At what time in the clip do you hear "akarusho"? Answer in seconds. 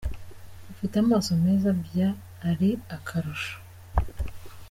2.95-3.55